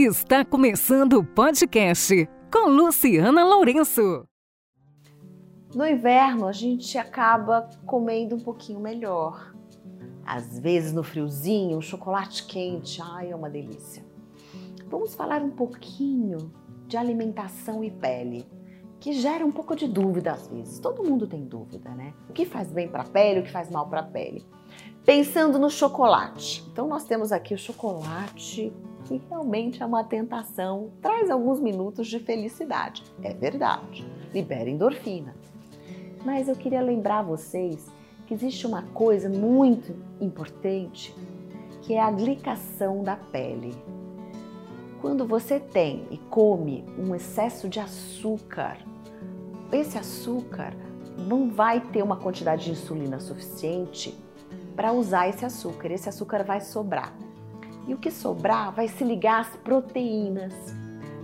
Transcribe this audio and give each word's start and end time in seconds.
Está 0.00 0.44
começando 0.44 1.14
o 1.14 1.24
podcast 1.24 2.14
com 2.52 2.68
Luciana 2.68 3.44
Lourenço. 3.44 4.24
No 5.74 5.84
inverno, 5.84 6.46
a 6.46 6.52
gente 6.52 6.96
acaba 6.96 7.68
comendo 7.84 8.36
um 8.36 8.38
pouquinho 8.38 8.78
melhor. 8.78 9.52
Às 10.24 10.56
vezes, 10.60 10.92
no 10.92 11.02
friozinho, 11.02 11.76
um 11.76 11.80
chocolate 11.80 12.46
quente, 12.46 13.02
ai, 13.02 13.32
é 13.32 13.34
uma 13.34 13.50
delícia. 13.50 14.04
Vamos 14.86 15.16
falar 15.16 15.42
um 15.42 15.50
pouquinho 15.50 16.52
de 16.86 16.96
alimentação 16.96 17.82
e 17.82 17.90
pele, 17.90 18.46
que 19.00 19.12
gera 19.14 19.44
um 19.44 19.50
pouco 19.50 19.74
de 19.74 19.88
dúvida 19.88 20.30
às 20.30 20.46
vezes. 20.46 20.78
Todo 20.78 21.02
mundo 21.02 21.26
tem 21.26 21.44
dúvida, 21.44 21.90
né? 21.90 22.14
O 22.30 22.32
que 22.32 22.46
faz 22.46 22.70
bem 22.70 22.86
para 22.86 23.02
a 23.02 23.08
pele, 23.08 23.40
o 23.40 23.42
que 23.42 23.50
faz 23.50 23.68
mal 23.68 23.88
para 23.88 23.98
a 23.98 24.04
pele. 24.04 24.46
Pensando 25.04 25.58
no 25.58 25.68
chocolate. 25.68 26.64
Então, 26.70 26.86
nós 26.86 27.02
temos 27.02 27.32
aqui 27.32 27.52
o 27.52 27.58
chocolate 27.58 28.72
que 29.08 29.22
realmente 29.30 29.82
é 29.82 29.86
uma 29.86 30.04
tentação, 30.04 30.90
traz 31.00 31.30
alguns 31.30 31.58
minutos 31.58 32.06
de 32.06 32.18
felicidade. 32.18 33.02
É 33.22 33.32
verdade, 33.32 34.06
libera 34.34 34.68
endorfina. 34.68 35.34
Mas 36.24 36.48
eu 36.48 36.54
queria 36.54 36.82
lembrar 36.82 37.22
vocês 37.22 37.90
que 38.26 38.34
existe 38.34 38.66
uma 38.66 38.82
coisa 38.82 39.30
muito 39.30 39.96
importante 40.20 41.14
que 41.82 41.94
é 41.94 42.00
a 42.00 42.10
glicação 42.10 43.02
da 43.02 43.16
pele. 43.16 43.74
Quando 45.00 45.26
você 45.26 45.58
tem 45.58 46.06
e 46.10 46.18
come 46.18 46.84
um 46.98 47.14
excesso 47.14 47.66
de 47.66 47.80
açúcar, 47.80 48.76
esse 49.72 49.96
açúcar 49.96 50.74
não 51.16 51.48
vai 51.48 51.80
ter 51.80 52.02
uma 52.02 52.16
quantidade 52.16 52.66
de 52.66 52.72
insulina 52.72 53.18
suficiente 53.20 54.14
para 54.76 54.92
usar 54.92 55.28
esse 55.28 55.46
açúcar. 55.46 55.90
Esse 55.90 56.10
açúcar 56.10 56.44
vai 56.44 56.60
sobrar. 56.60 57.16
E 57.88 57.94
o 57.94 57.98
que 57.98 58.10
sobrar 58.10 58.70
vai 58.70 58.86
se 58.86 59.02
ligar 59.02 59.40
às 59.40 59.56
proteínas. 59.56 60.52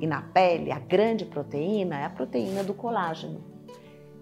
E 0.00 0.06
na 0.06 0.22
pele, 0.22 0.72
a 0.72 0.78
grande 0.78 1.26
proteína 1.26 2.00
é 2.00 2.04
a 2.04 2.10
proteína 2.10 2.64
do 2.64 2.72
colágeno. 2.72 3.44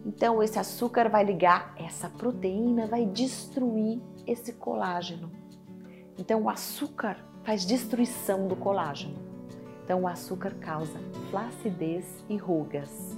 Então, 0.04 0.42
esse 0.42 0.58
açúcar 0.58 1.08
vai 1.08 1.24
ligar 1.24 1.74
essa 1.78 2.10
proteína, 2.10 2.88
vai 2.88 3.06
destruir 3.06 4.02
esse 4.26 4.52
colágeno. 4.52 5.30
Então, 6.18 6.42
o 6.42 6.50
açúcar 6.50 7.16
faz 7.44 7.64
destruição 7.64 8.48
do 8.48 8.56
colágeno. 8.56 9.16
Então, 9.84 10.02
o 10.02 10.08
açúcar 10.08 10.54
causa 10.54 10.98
flacidez 11.30 12.24
e 12.28 12.36
rugas. 12.36 13.16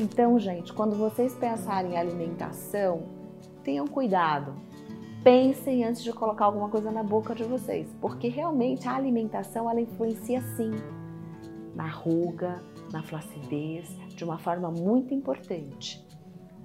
Então, 0.00 0.38
gente, 0.38 0.72
quando 0.72 0.96
vocês 0.96 1.32
pensarem 1.34 1.92
em 1.92 1.96
alimentação, 1.96 3.04
tenham 3.62 3.86
cuidado 3.86 4.54
pensem 5.26 5.84
antes 5.84 6.04
de 6.04 6.12
colocar 6.12 6.44
alguma 6.44 6.68
coisa 6.68 6.92
na 6.92 7.02
boca 7.02 7.34
de 7.34 7.42
vocês, 7.42 7.92
porque 8.00 8.28
realmente 8.28 8.86
a 8.86 8.94
alimentação 8.94 9.68
ela 9.68 9.80
influencia 9.80 10.40
sim 10.56 10.70
na 11.74 11.88
ruga, 11.88 12.62
na 12.92 13.02
flacidez, 13.02 13.88
de 14.10 14.22
uma 14.22 14.38
forma 14.38 14.70
muito 14.70 15.12
importante. 15.12 16.06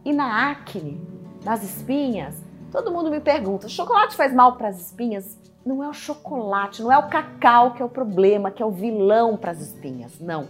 E 0.05 0.13
na 0.13 0.51
acne, 0.51 1.01
nas 1.43 1.63
espinhas, 1.63 2.39
todo 2.71 2.91
mundo 2.91 3.09
me 3.09 3.19
pergunta: 3.19 3.67
chocolate 3.67 4.15
faz 4.15 4.31
mal 4.31 4.55
para 4.57 4.67
as 4.67 4.79
espinhas? 4.79 5.39
Não 5.65 5.83
é 5.83 5.89
o 5.89 5.93
chocolate, 5.93 6.83
não 6.83 6.91
é 6.91 6.99
o 6.99 7.09
cacau 7.09 7.73
que 7.73 7.81
é 7.81 7.85
o 7.85 7.89
problema, 7.89 8.51
que 8.51 8.61
é 8.61 8.65
o 8.65 8.71
vilão 8.71 9.37
para 9.37 9.49
as 9.49 9.59
espinhas. 9.59 10.19
Não. 10.19 10.47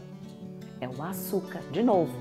É 0.82 0.90
o 0.90 1.02
açúcar. 1.02 1.62
De 1.72 1.82
novo, 1.82 2.12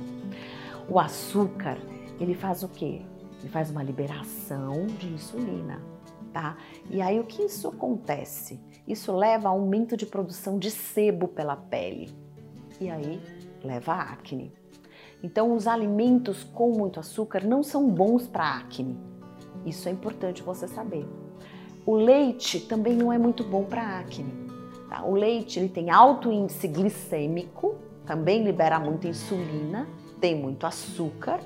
o 0.88 1.00
açúcar, 1.00 1.78
ele 2.20 2.34
faz 2.34 2.62
o 2.62 2.68
quê? 2.68 3.02
Ele 3.40 3.48
faz 3.48 3.70
uma 3.70 3.82
liberação 3.82 4.86
de 4.86 5.08
insulina, 5.08 5.82
tá? 6.32 6.56
E 6.90 7.00
aí 7.00 7.18
o 7.18 7.24
que 7.24 7.42
isso 7.42 7.68
acontece? 7.68 8.60
Isso 8.86 9.12
leva 9.16 9.48
a 9.48 9.52
aumento 9.52 9.96
de 9.96 10.06
produção 10.06 10.58
de 10.58 10.70
sebo 10.70 11.26
pela 11.26 11.56
pele. 11.56 12.14
E 12.80 12.88
aí 12.90 13.20
leva 13.64 13.92
a 13.92 14.02
acne. 14.12 14.52
Então 15.22 15.54
os 15.54 15.66
alimentos 15.66 16.44
com 16.44 16.70
muito 16.70 17.00
açúcar 17.00 17.44
não 17.44 17.62
são 17.62 17.88
bons 17.88 18.26
para 18.26 18.56
acne. 18.56 18.96
Isso 19.64 19.88
é 19.88 19.92
importante 19.92 20.42
você 20.42 20.66
saber. 20.66 21.06
O 21.84 21.94
leite 21.94 22.60
também 22.60 22.94
não 22.94 23.12
é 23.12 23.18
muito 23.18 23.42
bom 23.42 23.64
para 23.64 23.98
acne. 23.98 24.32
Tá? 24.88 25.04
O 25.04 25.14
leite 25.14 25.58
ele 25.58 25.68
tem 25.68 25.90
alto 25.90 26.32
índice 26.32 26.68
glicêmico, 26.68 27.76
também 28.06 28.42
libera 28.42 28.78
muita 28.78 29.08
insulina, 29.08 29.86
tem 30.20 30.34
muito 30.34 30.66
açúcar, 30.66 31.40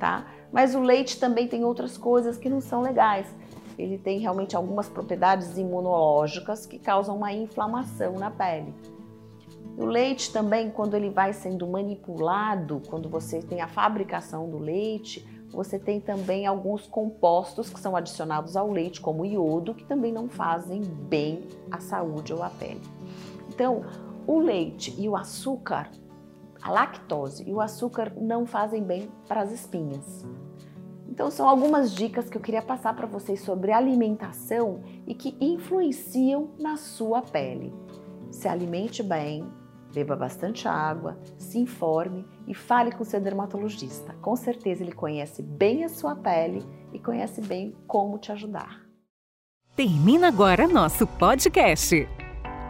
tá? 0.00 0.26
Mas 0.50 0.74
o 0.74 0.80
leite 0.80 1.20
também 1.20 1.46
tem 1.46 1.64
outras 1.64 1.96
coisas 1.96 2.36
que 2.36 2.48
não 2.48 2.60
são 2.60 2.80
legais. 2.80 3.32
Ele 3.78 3.96
tem 3.96 4.18
realmente 4.18 4.56
algumas 4.56 4.88
propriedades 4.88 5.56
imunológicas 5.56 6.66
que 6.66 6.78
causam 6.78 7.16
uma 7.16 7.32
inflamação 7.32 8.14
na 8.14 8.30
pele. 8.30 8.74
O 9.78 9.84
leite 9.84 10.32
também, 10.32 10.70
quando 10.70 10.94
ele 10.94 11.10
vai 11.10 11.32
sendo 11.32 11.66
manipulado, 11.66 12.82
quando 12.88 13.08
você 13.08 13.40
tem 13.40 13.60
a 13.60 13.68
fabricação 13.68 14.48
do 14.50 14.58
leite, 14.58 15.26
você 15.50 15.78
tem 15.78 16.00
também 16.00 16.46
alguns 16.46 16.86
compostos 16.86 17.70
que 17.70 17.80
são 17.80 17.96
adicionados 17.96 18.56
ao 18.56 18.70
leite, 18.70 19.00
como 19.00 19.24
iodo, 19.24 19.74
que 19.74 19.84
também 19.84 20.12
não 20.12 20.28
fazem 20.28 20.82
bem 20.82 21.44
à 21.70 21.80
saúde 21.80 22.32
ou 22.32 22.42
à 22.42 22.50
pele. 22.50 22.82
Então, 23.48 23.82
o 24.26 24.38
leite 24.38 24.94
e 24.98 25.08
o 25.08 25.16
açúcar 25.16 25.90
a 26.62 26.70
lactose 26.70 27.48
e 27.48 27.52
o 27.52 27.60
açúcar 27.60 28.12
não 28.20 28.46
fazem 28.46 28.82
bem 28.82 29.10
para 29.26 29.42
as 29.42 29.50
espinhas. 29.50 30.24
Então, 31.08 31.30
são 31.30 31.48
algumas 31.48 31.92
dicas 31.92 32.30
que 32.30 32.36
eu 32.36 32.40
queria 32.40 32.62
passar 32.62 32.94
para 32.94 33.06
vocês 33.06 33.40
sobre 33.42 33.72
alimentação 33.72 34.80
e 35.06 35.14
que 35.14 35.36
influenciam 35.40 36.50
na 36.58 36.76
sua 36.76 37.20
pele. 37.20 37.74
Se 38.30 38.48
alimente 38.48 39.02
bem, 39.02 39.44
beba 39.92 40.14
bastante 40.14 40.68
água, 40.68 41.18
se 41.36 41.58
informe 41.58 42.24
e 42.46 42.54
fale 42.54 42.92
com 42.92 43.04
seu 43.04 43.20
dermatologista. 43.20 44.14
Com 44.22 44.36
certeza 44.36 44.82
ele 44.82 44.92
conhece 44.92 45.42
bem 45.42 45.84
a 45.84 45.88
sua 45.88 46.14
pele 46.14 46.64
e 46.92 46.98
conhece 46.98 47.40
bem 47.40 47.76
como 47.86 48.16
te 48.16 48.32
ajudar. 48.32 48.80
Termina 49.74 50.28
agora 50.28 50.68
nosso 50.68 51.06
podcast. 51.06 52.08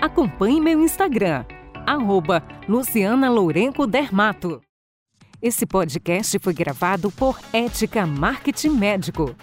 Acompanhe 0.00 0.60
meu 0.60 0.80
Instagram 0.80 1.44
arroba 1.90 2.40
Luciana 2.68 3.28
Lourenco 3.28 3.84
Dermato. 3.84 4.60
Esse 5.42 5.66
podcast 5.66 6.38
foi 6.38 6.54
gravado 6.54 7.10
por 7.10 7.40
Ética 7.52 8.06
Marketing 8.06 8.70
Médico. 8.70 9.34